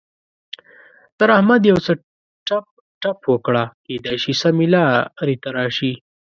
تر 1.17 1.29
احمد 1.37 1.61
يو 1.71 1.77
څه 1.85 1.91
ټپ 2.47 2.65
ټپ 3.01 3.19
وکړه؛ 3.33 3.63
کېدای 3.85 4.17
شي 4.23 4.33
سمې 4.41 4.67
لارې 4.73 5.35
ته 5.43 5.49
راشي. 5.57 5.93